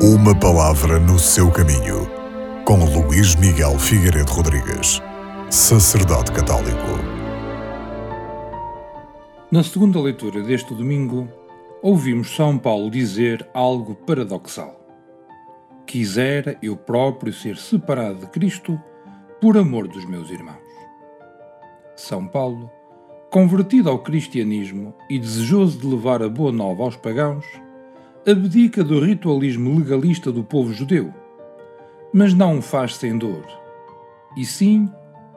Uma 0.00 0.32
palavra 0.32 1.00
no 1.00 1.18
seu 1.18 1.50
caminho, 1.50 2.08
com 2.64 2.84
Luís 2.84 3.34
Miguel 3.34 3.76
Figueiredo 3.80 4.30
Rodrigues, 4.30 5.02
sacerdote 5.50 6.30
católico. 6.30 6.86
Na 9.50 9.64
segunda 9.64 10.00
leitura 10.00 10.40
deste 10.44 10.72
domingo, 10.72 11.28
ouvimos 11.82 12.30
São 12.30 12.56
Paulo 12.56 12.92
dizer 12.92 13.44
algo 13.52 13.96
paradoxal. 13.96 14.80
Quisera 15.84 16.56
eu 16.62 16.76
próprio 16.76 17.32
ser 17.32 17.56
separado 17.56 18.20
de 18.20 18.26
Cristo 18.28 18.80
por 19.40 19.58
amor 19.58 19.88
dos 19.88 20.04
meus 20.04 20.30
irmãos. 20.30 20.62
São 21.96 22.24
Paulo, 22.24 22.70
convertido 23.32 23.90
ao 23.90 23.98
cristianismo 23.98 24.94
e 25.10 25.18
desejoso 25.18 25.76
de 25.76 25.88
levar 25.88 26.22
a 26.22 26.28
boa 26.28 26.52
nova 26.52 26.84
aos 26.84 26.94
pagãos, 26.94 27.44
abdica 28.26 28.84
do 28.84 29.00
ritualismo 29.00 29.78
legalista 29.78 30.30
do 30.30 30.42
povo 30.42 30.72
judeu, 30.72 31.12
mas 32.12 32.34
não 32.34 32.58
o 32.58 32.62
faz 32.62 32.96
sem 32.96 33.16
dor. 33.16 33.44
E 34.36 34.44
sim, 34.44 34.90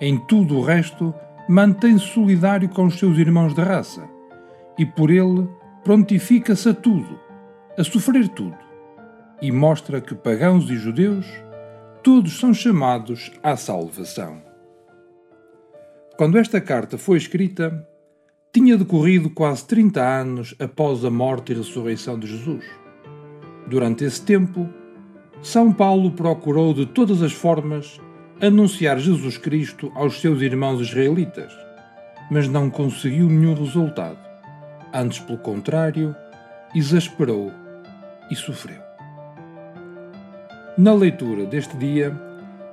em 0.00 0.18
tudo 0.18 0.58
o 0.58 0.62
resto, 0.62 1.14
mantém-se 1.48 2.06
solidário 2.06 2.68
com 2.68 2.86
os 2.86 2.98
seus 2.98 3.18
irmãos 3.18 3.54
de 3.54 3.62
raça, 3.62 4.08
e 4.78 4.86
por 4.86 5.10
ele 5.10 5.48
prontifica-se 5.84 6.68
a 6.68 6.74
tudo, 6.74 7.18
a 7.78 7.84
sofrer 7.84 8.28
tudo, 8.28 8.56
e 9.40 9.50
mostra 9.50 10.00
que 10.00 10.14
pagãos 10.14 10.70
e 10.70 10.76
judeus 10.76 11.26
todos 12.02 12.38
são 12.38 12.52
chamados 12.52 13.30
à 13.42 13.56
salvação. 13.56 14.42
Quando 16.16 16.38
esta 16.38 16.60
carta 16.60 16.98
foi 16.98 17.16
escrita, 17.16 17.86
tinha 18.52 18.76
decorrido 18.76 19.30
quase 19.30 19.64
30 19.64 20.02
anos 20.02 20.54
após 20.58 21.06
a 21.06 21.10
morte 21.10 21.52
e 21.52 21.56
ressurreição 21.56 22.18
de 22.18 22.26
Jesus. 22.26 22.64
Durante 23.66 24.04
esse 24.04 24.20
tempo, 24.20 24.68
São 25.42 25.72
Paulo 25.72 26.10
procurou 26.10 26.74
de 26.74 26.84
todas 26.84 27.22
as 27.22 27.32
formas 27.32 27.98
anunciar 28.42 28.98
Jesus 28.98 29.38
Cristo 29.38 29.90
aos 29.94 30.20
seus 30.20 30.42
irmãos 30.42 30.82
israelitas, 30.82 31.50
mas 32.30 32.46
não 32.46 32.68
conseguiu 32.68 33.26
nenhum 33.26 33.54
resultado. 33.54 34.18
Antes, 34.92 35.20
pelo 35.20 35.38
contrário, 35.38 36.14
exasperou 36.74 37.50
e 38.30 38.36
sofreu. 38.36 38.82
Na 40.76 40.92
leitura 40.92 41.46
deste 41.46 41.74
dia, 41.78 42.14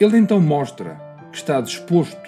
ele 0.00 0.18
então 0.18 0.40
mostra 0.40 1.00
que 1.30 1.36
está 1.36 1.60
disposto 1.60 2.18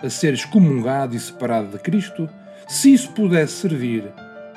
a 0.00 0.08
ser 0.08 0.32
excomungado 0.32 1.16
e 1.16 1.18
separado 1.18 1.72
de 1.72 1.78
Cristo 1.78 2.28
se 2.70 2.92
isso 2.92 3.10
pudesse 3.10 3.54
servir 3.54 4.04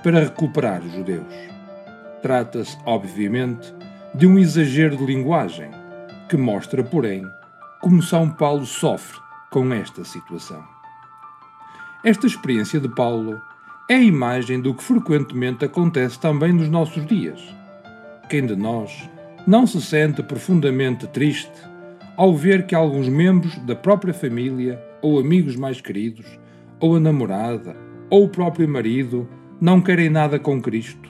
para 0.03 0.19
recuperar 0.19 0.83
os 0.83 0.93
judeus. 0.93 1.33
Trata-se, 2.21 2.77
obviamente, 2.85 3.73
de 4.13 4.27
um 4.27 4.37
exagero 4.37 4.95
de 4.95 5.03
linguagem, 5.03 5.71
que 6.29 6.37
mostra, 6.37 6.83
porém, 6.83 7.25
como 7.81 8.03
São 8.03 8.29
Paulo 8.29 8.67
sofre 8.67 9.19
com 9.49 9.73
esta 9.73 10.05
situação. 10.05 10.63
Esta 12.05 12.27
experiência 12.27 12.79
de 12.79 12.87
Paulo 12.87 13.41
é 13.89 13.95
a 13.95 14.03
imagem 14.03 14.61
do 14.61 14.75
que 14.75 14.83
frequentemente 14.83 15.65
acontece 15.65 16.19
também 16.19 16.53
nos 16.53 16.69
nossos 16.69 17.03
dias. 17.07 17.41
Quem 18.29 18.45
de 18.45 18.55
nós 18.55 19.09
não 19.47 19.65
se 19.65 19.81
sente 19.81 20.21
profundamente 20.21 21.07
triste 21.07 21.51
ao 22.15 22.35
ver 22.35 22.67
que 22.67 22.75
alguns 22.75 23.09
membros 23.09 23.57
da 23.65 23.75
própria 23.75 24.13
família, 24.13 24.79
ou 25.01 25.19
amigos 25.19 25.55
mais 25.55 25.81
queridos, 25.81 26.27
ou 26.79 26.95
a 26.95 26.99
namorada, 26.99 27.75
ou 28.13 28.25
o 28.25 28.29
próprio 28.29 28.69
marido 28.69 29.27
não 29.59 29.81
querem 29.81 30.07
nada 30.07 30.37
com 30.37 30.61
Cristo, 30.61 31.09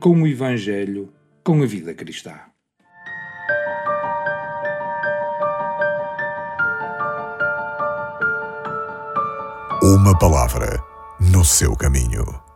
com 0.00 0.20
o 0.22 0.26
Evangelho, 0.26 1.12
com 1.44 1.62
a 1.62 1.66
vida 1.66 1.94
cristã. 1.94 2.34
Uma 9.80 10.18
palavra 10.18 10.82
no 11.20 11.44
seu 11.44 11.76
caminho. 11.76 12.49